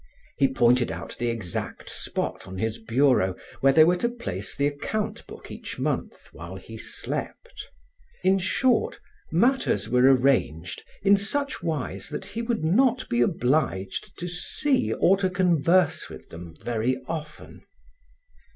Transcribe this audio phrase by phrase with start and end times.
[0.35, 4.65] He pointed out the exact spot on his bureau where they were to place the
[4.65, 7.69] account book each month while he slept.
[8.23, 8.99] In short,
[9.31, 15.17] matters were arranged in such wise that he would not be obliged to see or
[15.17, 17.61] to converse with them very often.